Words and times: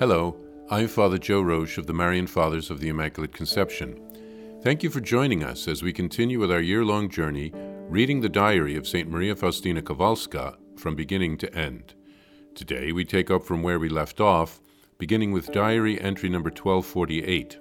Hello, 0.00 0.34
I'm 0.70 0.88
Father 0.88 1.18
Joe 1.18 1.42
Roesch 1.42 1.76
of 1.76 1.86
the 1.86 1.92
Marian 1.92 2.26
Fathers 2.26 2.70
of 2.70 2.80
the 2.80 2.88
Immaculate 2.88 3.34
Conception. 3.34 4.00
Thank 4.62 4.82
you 4.82 4.88
for 4.88 5.02
joining 5.02 5.44
us 5.44 5.68
as 5.68 5.82
we 5.82 5.92
continue 5.92 6.40
with 6.40 6.50
our 6.50 6.62
year 6.62 6.86
long 6.86 7.10
journey 7.10 7.52
reading 7.86 8.22
the 8.22 8.30
diary 8.30 8.76
of 8.76 8.88
St. 8.88 9.10
Maria 9.10 9.36
Faustina 9.36 9.82
Kowalska 9.82 10.56
from 10.78 10.96
beginning 10.96 11.36
to 11.36 11.54
end. 11.54 11.92
Today 12.54 12.92
we 12.92 13.04
take 13.04 13.30
up 13.30 13.44
from 13.44 13.62
where 13.62 13.78
we 13.78 13.90
left 13.90 14.22
off, 14.22 14.62
beginning 14.96 15.32
with 15.32 15.52
diary 15.52 16.00
entry 16.00 16.30
number 16.30 16.48
1248. 16.48 17.58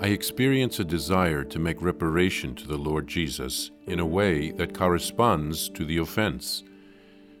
I 0.00 0.06
experience 0.06 0.78
a 0.78 0.84
desire 0.84 1.42
to 1.42 1.58
make 1.58 1.82
reparation 1.82 2.54
to 2.54 2.68
the 2.68 2.78
Lord 2.78 3.08
Jesus 3.08 3.72
in 3.88 3.98
a 3.98 4.06
way 4.06 4.52
that 4.52 4.72
corresponds 4.72 5.68
to 5.70 5.84
the 5.84 5.98
offense. 5.98 6.62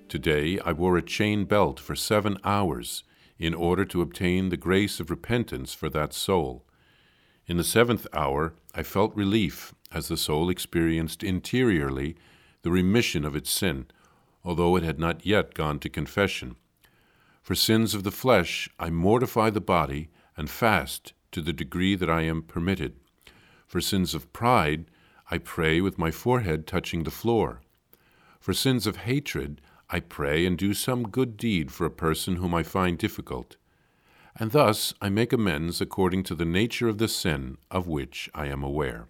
Today 0.08 0.58
I 0.60 0.72
wore 0.72 0.96
a 0.96 1.02
chain 1.02 1.44
belt 1.44 1.78
for 1.78 1.94
seven 1.94 2.38
hours 2.42 3.04
in 3.38 3.52
order 3.52 3.84
to 3.84 4.00
obtain 4.00 4.48
the 4.48 4.56
grace 4.56 5.00
of 5.00 5.10
repentance 5.10 5.74
for 5.74 5.90
that 5.90 6.14
soul. 6.14 6.64
In 7.46 7.58
the 7.58 7.64
seventh 7.64 8.06
hour, 8.14 8.54
I 8.74 8.84
felt 8.84 9.14
relief 9.14 9.74
as 9.92 10.08
the 10.08 10.16
soul 10.16 10.48
experienced 10.48 11.22
interiorly 11.22 12.16
the 12.62 12.70
remission 12.70 13.22
of 13.26 13.36
its 13.36 13.50
sin, 13.50 13.86
although 14.42 14.76
it 14.76 14.82
had 14.82 14.98
not 14.98 15.26
yet 15.26 15.52
gone 15.52 15.78
to 15.80 15.90
confession. 15.90 16.56
For 17.42 17.54
sins 17.54 17.94
of 17.94 18.02
the 18.02 18.10
flesh, 18.10 18.66
I 18.78 18.88
mortify 18.88 19.50
the 19.50 19.60
body 19.60 20.08
and 20.38 20.48
fast 20.48 21.12
to 21.32 21.42
the 21.42 21.52
degree 21.52 21.94
that 21.96 22.08
I 22.08 22.22
am 22.22 22.40
permitted. 22.40 22.96
For 23.66 23.82
sins 23.82 24.14
of 24.14 24.32
pride, 24.32 24.86
I 25.30 25.36
pray 25.36 25.82
with 25.82 25.98
my 25.98 26.10
forehead 26.10 26.66
touching 26.66 27.04
the 27.04 27.10
floor. 27.10 27.60
For 28.40 28.54
sins 28.54 28.86
of 28.86 28.96
hatred, 28.98 29.60
I 29.90 30.00
pray 30.00 30.44
and 30.44 30.58
do 30.58 30.74
some 30.74 31.08
good 31.08 31.36
deed 31.36 31.72
for 31.72 31.86
a 31.86 31.90
person 31.90 32.36
whom 32.36 32.54
I 32.54 32.62
find 32.62 32.98
difficult. 32.98 33.56
And 34.36 34.50
thus 34.52 34.92
I 35.00 35.08
make 35.08 35.32
amends 35.32 35.80
according 35.80 36.24
to 36.24 36.34
the 36.34 36.44
nature 36.44 36.88
of 36.88 36.98
the 36.98 37.08
sin 37.08 37.56
of 37.70 37.86
which 37.86 38.28
I 38.34 38.46
am 38.46 38.62
aware. 38.62 39.06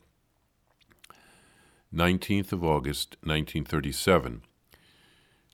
19th 1.93 2.53
of 2.53 2.63
August, 2.65 3.17
1937. 3.23 4.43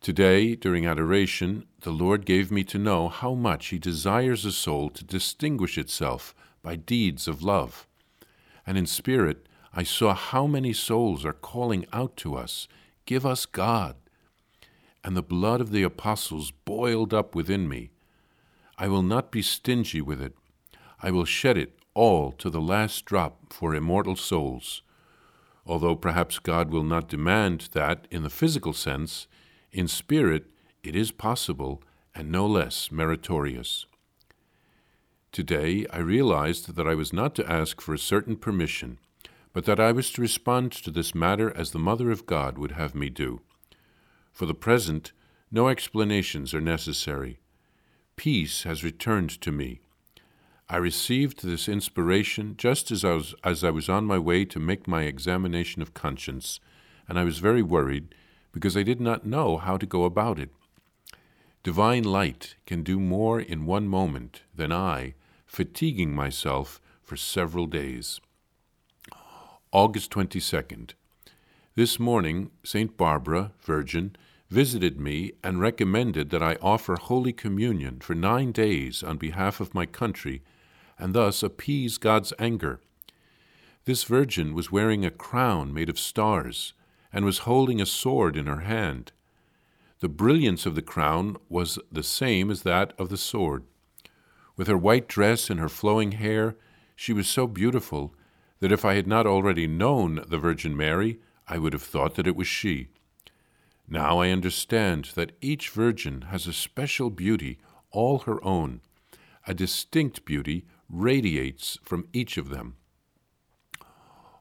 Today, 0.01 0.55
during 0.55 0.87
adoration, 0.87 1.65
the 1.81 1.91
Lord 1.91 2.27
gave 2.27 2.51
me 2.51 2.63
to 2.65 2.79
know 2.79 3.09
how 3.09 3.33
much 3.33 3.69
He 3.69 3.79
desires 3.79 4.45
a 4.45 4.53
soul 4.53 4.91
to 4.91 5.05
distinguish 5.05 5.79
itself 5.79 6.35
by 6.63 6.77
deeds 6.77 7.27
of 7.27 7.43
love. 7.43 7.87
And 8.67 8.77
in 8.77 8.85
spirit, 8.85 9.49
I 9.73 9.85
saw 9.85 10.15
how 10.15 10.47
many 10.47 10.75
souls 10.75 11.25
are 11.25 11.33
calling 11.33 11.87
out 11.93 12.17
to 12.19 12.37
us, 12.37 12.69
Give 13.07 13.25
us 13.25 13.47
God 13.47 13.97
and 15.05 15.17
the 15.17 15.23
blood 15.23 15.61
of 15.61 15.71
the 15.71 15.83
apostles 15.83 16.51
boiled 16.65 17.13
up 17.13 17.35
within 17.35 17.69
me. 17.69 17.91
I 18.79 18.89
will 18.89 19.03
not 19.03 19.31
be 19.31 19.43
stingy 19.43 20.01
with 20.01 20.21
it. 20.21 20.35
I 21.01 21.11
will 21.11 21.27
shed 21.27 21.59
it 21.59 21.79
all 21.93 22.33
to 22.33 22.49
the 22.51 22.61
last 22.61 23.05
drop 23.05 23.53
for 23.53 23.75
immortal 23.75 24.17
souls. 24.17 24.83
Although 25.67 25.97
perhaps 25.97 26.39
God 26.39 26.71
will 26.71 26.83
not 26.83 27.09
demand 27.09 27.69
that 27.73 28.09
in 28.11 28.23
the 28.23 28.31
physical 28.31 28.73
sense, 28.73 29.29
in 29.71 29.87
spirit 29.87 30.47
it 30.83 30.97
is 30.97 31.11
possible 31.11 31.83
and 32.15 32.33
no 32.33 32.47
less 32.47 32.91
meritorious. 32.91 33.87
Today 35.33 35.87
I 35.93 35.99
realized 35.99 36.75
that 36.75 36.87
I 36.89 36.95
was 36.95 37.13
not 37.13 37.35
to 37.37 37.51
ask 37.51 37.81
for 37.81 37.95
a 37.95 37.99
certain 37.99 38.37
permission, 38.37 38.99
but 39.53 39.65
that 39.67 39.81
I 39.81 39.93
was 39.93 40.11
to 40.13 40.23
respond 40.23 40.73
to 40.73 40.91
this 40.91 41.15
matter 41.15 41.55
as 41.57 41.71
the 41.71 41.79
Mother 41.79 42.11
of 42.11 42.27
God 42.27 42.59
would 42.59 42.73
have 42.73 42.95
me 42.95 43.11
do. 43.11 43.41
For 44.35 44.47
the 44.47 44.55
present, 44.55 45.13
no 45.53 45.69
explanations 45.69 46.53
are 46.53 46.61
necessary. 46.61 47.39
Peace 48.17 48.65
has 48.65 48.83
returned 48.83 49.31
to 49.41 49.53
me. 49.53 49.81
I 50.69 50.77
received 50.79 51.45
this 51.45 51.69
inspiration 51.69 52.57
just 52.57 52.91
as 52.91 53.05
I, 53.05 53.13
was, 53.13 53.35
as 53.45 53.63
I 53.63 53.71
was 53.71 53.89
on 53.89 54.07
my 54.07 54.19
way 54.19 54.45
to 54.47 54.59
make 54.59 54.89
my 54.89 55.03
examination 55.03 55.83
of 55.83 55.95
conscience, 55.95 56.59
and 57.09 57.17
I 57.17 57.23
was 57.23 57.39
very 57.39 57.63
worried 57.63 58.13
because 58.51 58.77
I 58.77 58.83
did 58.83 59.01
not 59.01 59.25
know 59.25 59.57
how 59.57 59.77
to 59.77 59.87
go 59.87 60.05
about 60.05 60.41
it. 60.41 60.51
Divine 61.63 62.03
light 62.03 62.57
can 62.67 62.83
do 62.83 62.99
more 62.99 63.41
in 63.41 63.67
one 63.67 63.87
moment 63.87 64.43
than 64.53 64.73
I, 64.73 65.15
fatiguing 65.47 66.13
myself 66.13 66.81
for 67.03 67.17
several 67.17 67.67
days. 67.67 68.21
August 69.71 70.11
22nd. 70.11 70.95
This 71.77 71.99
morning, 71.99 72.53
St. 72.63 72.97
Barbara, 72.97 73.51
Virgin, 73.61 74.15
visited 74.49 75.01
me 75.01 75.33
and 75.43 75.59
recommended 75.59 76.31
that 76.31 76.41
I 76.41 76.55
offer 76.63 76.95
Holy 76.95 77.33
Communion 77.33 77.99
for 77.99 78.15
nine 78.15 78.53
days 78.53 79.03
on 79.03 79.17
behalf 79.17 79.59
of 79.59 79.75
my 79.75 79.85
country 79.85 80.45
and 81.01 81.15
thus 81.15 81.43
appease 81.43 81.99
God's 81.99 82.33
anger. 82.39 82.79
This 83.87 84.05
virgin 84.05 84.55
was 84.55 84.71
wearing 84.71 85.05
a 85.05 85.11
crown 85.11 85.75
made 85.75 85.89
of 85.89 85.99
stars 85.99 86.75
and 87.13 87.25
was 87.25 87.39
holding 87.39 87.81
a 87.81 87.87
sword 87.87 88.37
in 88.37 88.47
her 88.47 88.61
hand. 88.61 89.11
The 89.99 90.09
brilliance 90.09 90.67
of 90.67 90.77
the 90.77 90.83
crown 90.83 91.39
was 91.49 91.81
the 91.91 92.05
same 92.05 92.53
as 92.53 92.63
that 92.63 92.93
of 93.01 93.09
the 93.09 93.17
sword. 93.17 93.65
With 94.57 94.69
her 94.69 94.79
white 94.79 95.09
dress 95.09 95.51
and 95.51 95.59
her 95.59 95.69
flowing 95.69 96.13
hair, 96.13 96.55
she 96.95 97.13
was 97.13 97.27
so 97.27 97.49
beautiful 97.49 98.15
that 98.61 98.71
if 98.71 98.85
I 98.85 98.95
had 98.95 99.09
not 99.09 99.27
already 99.27 99.67
known 99.67 100.25
the 100.29 100.39
Virgin 100.39 100.77
Mary, 100.77 101.19
I 101.47 101.59
would 101.59 101.73
have 101.73 101.83
thought 101.83 102.15
that 102.15 102.27
it 102.27 102.37
was 102.37 102.47
she. 102.47 102.89
Now 103.87 104.19
I 104.19 104.31
understand 104.31 105.11
that 105.15 105.37
each 105.41 105.69
virgin 105.69 106.23
has 106.23 106.47
a 106.47 106.53
special 106.53 107.11
beauty 107.11 107.59
all 107.91 108.21
her 108.21 108.43
own. 108.45 108.81
A 109.47 109.55
distinct 109.55 110.25
beauty 110.25 110.65
radiates 110.89 111.79
from 111.83 112.09
each 112.13 112.37
of 112.39 112.49
them. 112.49 112.77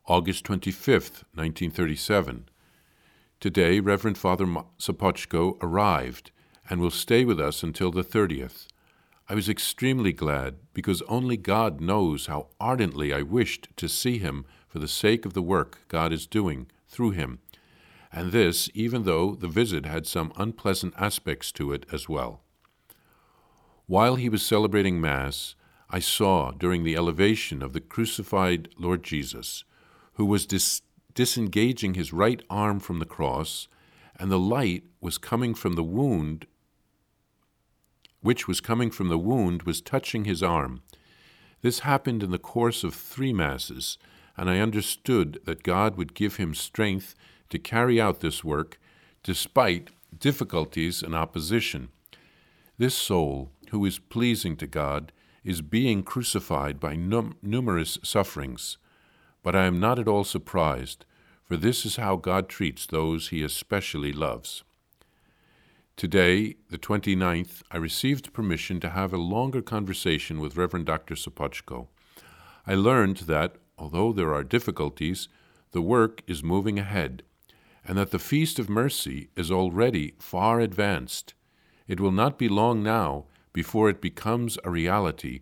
August 0.06 0.46
25th, 0.46 1.24
1937. 1.34 2.50
Today, 3.40 3.80
Reverend 3.80 4.18
Father 4.18 4.46
Sopochko 4.80 5.58
arrived 5.62 6.32
and 6.70 6.80
will 6.80 6.92
stay 6.92 7.26
with 7.26 7.40
us 7.40 7.64
until 7.64 7.92
the 7.92 8.04
30th. 8.04 8.68
I 9.28 9.36
was 9.36 9.50
extremely 9.50 10.14
glad 10.14 10.56
because 10.74 11.02
only 11.04 11.38
God 11.38 11.82
knows 11.82 12.28
how 12.28 12.48
ardently 12.60 13.14
I 13.14 13.22
wished 13.22 13.70
to 13.78 13.88
see 13.90 14.18
him 14.18 14.46
for 14.68 14.80
the 14.80 14.88
sake 14.88 15.26
of 15.26 15.34
the 15.34 15.42
work 15.42 15.80
God 15.88 16.12
is 16.12 16.28
doing 16.28 16.68
through 16.94 17.12
him 17.12 17.40
and 18.14 18.32
this 18.32 18.70
even 18.76 19.04
though 19.04 19.34
the 19.34 19.48
visit 19.48 19.86
had 19.86 20.06
some 20.06 20.32
unpleasant 20.38 20.94
aspects 20.98 21.52
to 21.52 21.74
it 21.74 21.86
as 21.92 22.08
well. 22.08 22.42
While 23.88 24.16
he 24.16 24.30
was 24.30 24.46
celebrating 24.46 25.02
Mass, 25.02 25.56
I 25.90 26.00
saw 26.00 26.52
during 26.52 26.84
the 26.84 26.96
elevation 26.96 27.64
of 27.64 27.74
the 27.74 27.82
crucified 27.82 28.70
Lord 28.78 29.04
Jesus, 29.04 29.64
who 30.14 30.26
was 30.26 30.46
dis- 30.46 30.84
disengaging 31.16 31.96
his 31.96 32.14
right 32.14 32.42
arm 32.50 32.80
from 32.80 33.00
the 33.00 33.06
cross, 33.06 33.68
and 34.18 34.32
the 34.32 34.40
light 34.40 34.84
was 35.02 35.18
coming 35.18 35.56
from 35.56 35.74
the 35.74 35.84
wound, 35.84 36.46
which 38.22 38.48
was 38.48 38.62
coming 38.62 38.92
from 38.92 39.10
the 39.10 39.18
wound, 39.18 39.64
was 39.64 39.82
touching 39.82 40.26
his 40.26 40.42
arm. 40.42 40.82
This 41.62 41.80
happened 41.80 42.24
in 42.24 42.32
the 42.32 42.40
course 42.40 42.84
of 42.84 42.94
three 42.94 43.34
Masses, 43.34 43.98
and 44.38 44.50
I 44.50 44.60
understood 44.60 45.40
that 45.46 45.64
God 45.64 45.96
would 45.96 46.14
give 46.14 46.38
him 46.38 46.54
strength 46.54 47.16
to 47.50 47.60
carry 47.60 48.02
out 48.02 48.20
this 48.20 48.44
work 48.44 48.80
despite 49.22 49.90
difficulties 50.18 51.02
and 51.02 51.16
opposition. 51.16 51.90
This 52.78 52.96
soul, 52.96 53.52
who 53.70 53.86
is 53.86 54.00
pleasing 54.00 54.58
to 54.58 54.68
God, 54.68 55.12
is 55.44 55.62
being 55.62 56.04
crucified 56.04 56.80
by 56.80 56.96
num- 56.96 57.38
numerous 57.42 57.98
sufferings. 58.04 58.78
But 59.44 59.56
I 59.56 59.66
am 59.66 59.80
not 59.80 60.00
at 60.00 60.08
all 60.08 60.24
surprised, 60.24 61.06
for 61.44 61.58
this 61.58 61.86
is 61.86 61.98
how 61.98 62.16
God 62.16 62.48
treats 62.48 62.86
those 62.86 63.30
he 63.30 63.44
especially 63.44 64.14
loves. 64.14 64.64
Today, 65.96 66.56
the 66.70 66.80
29th, 66.80 67.62
I 67.70 67.78
received 67.78 68.34
permission 68.34 68.80
to 68.80 68.90
have 68.90 69.14
a 69.14 69.18
longer 69.18 69.62
conversation 69.62 70.40
with 70.40 70.58
Reverend 70.58 70.88
Dr. 70.88 71.14
Sopochko. 71.14 71.88
I 72.66 72.74
learned 72.74 73.18
that, 73.18 73.58
although 73.78 74.14
there 74.14 74.34
are 74.34 74.44
difficulties, 74.44 75.28
the 75.72 75.82
work 75.82 76.22
is 76.28 76.44
moving 76.44 76.80
ahead 76.80 77.24
and 77.86 77.98
that 77.98 78.12
the 78.12 78.20
Feast 78.20 78.60
of 78.60 78.70
Mercy 78.70 79.30
is 79.36 79.52
already 79.52 80.14
far 80.20 80.60
advanced. 80.60 81.34
It 81.88 82.00
will 82.00 82.12
not 82.12 82.38
be 82.38 82.48
long 82.48 82.82
now 82.82 83.26
before 83.52 83.90
it 83.90 84.02
becomes 84.02 84.58
a 84.64 84.70
reality, 84.70 85.42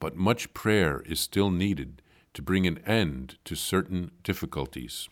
but 0.00 0.16
much 0.16 0.54
prayer 0.54 1.02
is 1.06 1.20
still 1.20 1.50
needed 1.50 2.00
to 2.34 2.42
bring 2.42 2.66
an 2.66 2.78
end 2.86 3.36
to 3.44 3.54
certain 3.54 4.10
difficulties. 4.22 5.08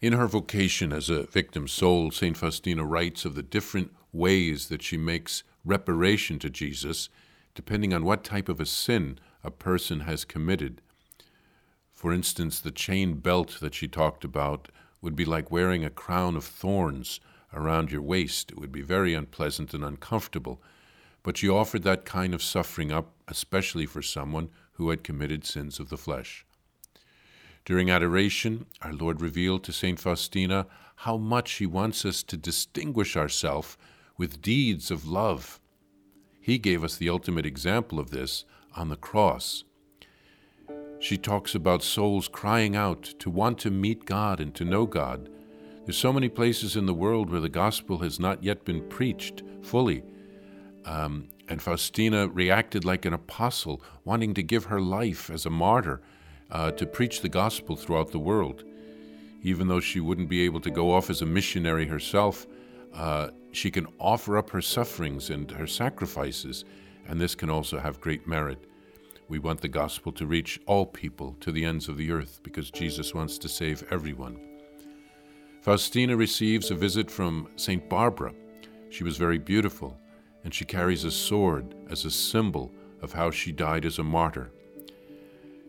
In 0.00 0.14
her 0.14 0.26
vocation 0.26 0.92
as 0.92 1.08
a 1.08 1.24
victim 1.24 1.68
soul, 1.68 2.10
St. 2.10 2.36
Faustina 2.36 2.84
writes 2.84 3.24
of 3.24 3.34
the 3.34 3.42
different 3.42 3.94
ways 4.12 4.68
that 4.68 4.82
she 4.82 4.96
makes 4.96 5.42
reparation 5.64 6.38
to 6.38 6.50
Jesus, 6.50 7.08
depending 7.54 7.92
on 7.92 8.04
what 8.04 8.24
type 8.24 8.48
of 8.48 8.60
a 8.60 8.66
sin 8.66 9.18
a 9.44 9.50
person 9.50 10.00
has 10.00 10.24
committed. 10.24 10.80
For 11.92 12.12
instance, 12.12 12.58
the 12.58 12.72
chain 12.72 13.14
belt 13.14 13.58
that 13.60 13.74
she 13.74 13.86
talked 13.86 14.24
about 14.24 14.68
would 15.00 15.14
be 15.14 15.24
like 15.24 15.50
wearing 15.50 15.84
a 15.84 15.90
crown 15.90 16.34
of 16.34 16.44
thorns 16.44 17.20
around 17.52 17.92
your 17.92 18.02
waist. 18.02 18.50
It 18.50 18.58
would 18.58 18.72
be 18.72 18.82
very 18.82 19.14
unpleasant 19.14 19.74
and 19.74 19.84
uncomfortable. 19.84 20.60
But 21.22 21.36
she 21.36 21.48
offered 21.48 21.82
that 21.84 22.04
kind 22.04 22.34
of 22.34 22.42
suffering 22.42 22.90
up, 22.90 23.12
especially 23.28 23.86
for 23.86 24.02
someone 24.02 24.48
who 24.72 24.90
had 24.90 25.04
committed 25.04 25.44
sins 25.44 25.78
of 25.78 25.88
the 25.88 25.96
flesh. 25.96 26.44
During 27.64 27.90
adoration, 27.90 28.66
our 28.82 28.92
Lord 28.92 29.20
revealed 29.22 29.64
to 29.64 29.72
St. 29.72 29.98
Faustina 29.98 30.66
how 30.96 31.16
much 31.16 31.52
He 31.52 31.66
wants 31.66 32.04
us 32.04 32.22
to 32.24 32.36
distinguish 32.36 33.16
ourselves 33.16 33.76
with 34.18 34.42
deeds 34.42 34.90
of 34.90 35.08
love. 35.08 35.60
He 36.40 36.58
gave 36.58 36.84
us 36.84 36.96
the 36.96 37.08
ultimate 37.08 37.46
example 37.46 37.98
of 37.98 38.10
this 38.10 38.44
on 38.76 38.88
the 38.88 38.96
cross. 38.96 39.64
She 41.00 41.18
talks 41.18 41.54
about 41.54 41.82
souls 41.82 42.28
crying 42.28 42.74
out 42.76 43.02
to 43.18 43.30
want 43.30 43.58
to 43.58 43.70
meet 43.70 44.06
God 44.06 44.40
and 44.40 44.54
to 44.54 44.64
know 44.64 44.86
God. 44.86 45.28
There's 45.84 45.98
so 45.98 46.12
many 46.12 46.30
places 46.30 46.76
in 46.76 46.86
the 46.86 46.94
world 46.94 47.30
where 47.30 47.40
the 47.40 47.48
gospel 47.50 47.98
has 47.98 48.18
not 48.18 48.42
yet 48.42 48.64
been 48.64 48.88
preached 48.88 49.42
fully. 49.62 50.02
Um, 50.86 51.28
and 51.48 51.60
Faustina 51.60 52.28
reacted 52.28 52.84
like 52.84 53.04
an 53.04 53.12
apostle, 53.12 53.82
wanting 54.04 54.32
to 54.34 54.42
give 54.42 54.64
her 54.64 54.80
life 54.80 55.28
as 55.28 55.44
a 55.44 55.50
martyr 55.50 56.00
uh, 56.50 56.70
to 56.72 56.86
preach 56.86 57.20
the 57.20 57.28
gospel 57.28 57.76
throughout 57.76 58.12
the 58.12 58.18
world. 58.18 58.64
Even 59.42 59.68
though 59.68 59.80
she 59.80 60.00
wouldn't 60.00 60.30
be 60.30 60.42
able 60.42 60.60
to 60.60 60.70
go 60.70 60.94
off 60.94 61.10
as 61.10 61.20
a 61.20 61.26
missionary 61.26 61.86
herself, 61.86 62.46
uh, 62.94 63.28
she 63.52 63.70
can 63.70 63.86
offer 63.98 64.38
up 64.38 64.50
her 64.50 64.62
sufferings 64.62 65.28
and 65.28 65.50
her 65.50 65.66
sacrifices, 65.66 66.64
and 67.06 67.20
this 67.20 67.34
can 67.34 67.50
also 67.50 67.78
have 67.78 68.00
great 68.00 68.26
merit. 68.26 68.64
We 69.28 69.38
want 69.38 69.60
the 69.60 69.68
gospel 69.68 70.12
to 70.12 70.26
reach 70.26 70.60
all 70.66 70.84
people 70.84 71.36
to 71.40 71.50
the 71.50 71.64
ends 71.64 71.88
of 71.88 71.96
the 71.96 72.10
earth 72.10 72.40
because 72.42 72.70
Jesus 72.70 73.14
wants 73.14 73.38
to 73.38 73.48
save 73.48 73.84
everyone. 73.90 74.38
Faustina 75.62 76.14
receives 76.14 76.70
a 76.70 76.74
visit 76.74 77.10
from 77.10 77.48
St. 77.56 77.88
Barbara. 77.88 78.34
She 78.90 79.02
was 79.02 79.16
very 79.16 79.38
beautiful, 79.38 79.98
and 80.44 80.52
she 80.52 80.66
carries 80.66 81.04
a 81.04 81.10
sword 81.10 81.74
as 81.88 82.04
a 82.04 82.10
symbol 82.10 82.70
of 83.00 83.12
how 83.12 83.30
she 83.30 83.50
died 83.50 83.86
as 83.86 83.98
a 83.98 84.04
martyr. 84.04 84.52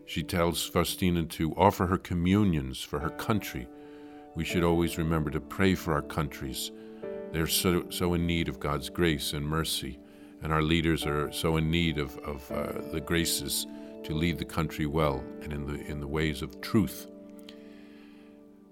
She 0.04 0.22
tells 0.22 0.66
Faustina 0.66 1.24
to 1.24 1.54
offer 1.54 1.86
her 1.86 1.98
communions 1.98 2.82
for 2.82 2.98
her 2.98 3.10
country. 3.10 3.66
We 4.34 4.44
should 4.44 4.64
always 4.64 4.98
remember 4.98 5.30
to 5.30 5.40
pray 5.40 5.74
for 5.74 5.94
our 5.94 6.02
countries. 6.02 6.70
They're 7.32 7.46
so, 7.46 7.88
so 7.90 8.14
in 8.14 8.26
need 8.26 8.48
of 8.48 8.60
God's 8.60 8.90
grace 8.90 9.32
and 9.32 9.46
mercy 9.46 9.98
and 10.42 10.52
our 10.52 10.62
leaders 10.62 11.04
are 11.06 11.32
so 11.32 11.56
in 11.56 11.70
need 11.70 11.98
of, 11.98 12.16
of 12.18 12.50
uh, 12.50 12.90
the 12.92 13.00
graces 13.00 13.66
to 14.04 14.14
lead 14.14 14.38
the 14.38 14.44
country 14.44 14.86
well 14.86 15.24
and 15.42 15.52
in 15.52 15.66
the, 15.66 15.80
in 15.86 16.00
the 16.00 16.06
ways 16.06 16.42
of 16.42 16.60
truth. 16.60 17.08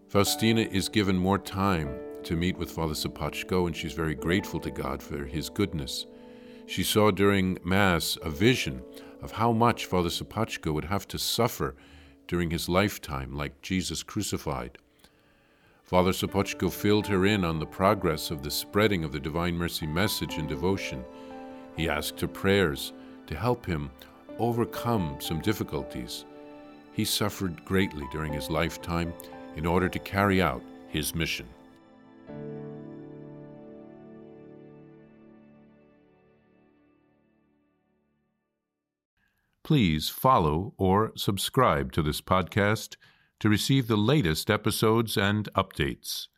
Faustina 0.09 0.61
is 0.61 0.89
given 0.89 1.17
more 1.17 1.39
time 1.39 1.99
to 2.23 2.37
meet 2.37 2.57
with 2.57 2.71
Father 2.71 2.95
Sopochko, 2.95 3.67
and 3.67 3.77
she's 3.77 3.93
very 3.93 4.15
grateful 4.15 4.61
to 4.61 4.71
God 4.71 5.03
for 5.03 5.25
his 5.25 5.51
goodness. 5.51 6.07
She 6.67 6.83
saw 6.83 7.11
during 7.11 7.59
Mass 7.65 8.17
a 8.23 8.31
vision 8.31 8.83
of 9.21 9.33
how 9.33 9.53
much 9.53 9.87
Father 9.87 10.09
Sopochko 10.09 10.73
would 10.73 10.85
have 10.85 11.09
to 11.09 11.19
suffer 11.19 11.75
during 12.29 12.51
his 12.51 12.69
lifetime, 12.69 13.35
like 13.35 13.61
Jesus 13.61 14.03
crucified. 14.03 14.79
Father 15.83 16.13
Sopochko 16.13 16.73
filled 16.73 17.07
her 17.09 17.27
in 17.27 17.45
on 17.45 17.59
the 17.59 17.67
progress 17.67 18.31
of 18.31 18.43
the 18.43 18.51
spreading 18.51 19.05
of 19.05 19.13
the 19.13 19.21
Divine 19.21 19.57
Mercy 19.57 19.87
message 19.87 20.39
and 20.39 20.49
devotion 20.49 21.05
he 21.77 21.89
asked 21.89 22.21
her 22.21 22.29
prayers 22.29 22.93
to 23.27 23.37
help 23.37 23.65
him 23.67 23.91
overcome 24.39 25.17
some 25.21 25.41
difficulties. 25.41 26.25
He 26.93 27.05
suffered 27.05 27.65
greatly 27.65 28.07
during 28.13 28.33
his 28.33 28.51
lifetime 28.51 29.13
in 29.57 29.67
order 29.67 29.89
to 29.89 29.99
carry 29.99 30.41
out 30.41 30.63
his 30.89 31.15
mission. 31.15 31.49
Please 39.65 40.11
follow 40.11 40.75
or 40.77 41.11
subscribe 41.17 41.91
to 41.93 42.03
this 42.03 42.21
podcast 42.21 42.97
to 43.41 43.49
receive 43.49 43.89
the 43.89 43.97
latest 43.97 44.51
episodes 44.51 45.17
and 45.17 45.49
updates. 45.55 46.29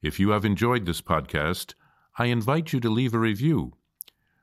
If 0.00 0.18
you 0.18 0.30
have 0.30 0.44
enjoyed 0.44 0.86
this 0.86 1.02
podcast, 1.02 1.74
I 2.18 2.26
invite 2.26 2.72
you 2.72 2.80
to 2.80 2.90
leave 2.90 3.14
a 3.14 3.18
review 3.18 3.74